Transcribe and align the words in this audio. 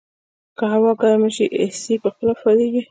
که 0.57 0.63
هوا 0.73 0.91
ګرمه 1.01 1.29
وي، 1.35 1.45
اې 1.57 1.65
سي 1.81 1.93
په 2.03 2.09
خپله 2.13 2.33
فعاله 2.39 2.63
کېږي. 2.71 2.79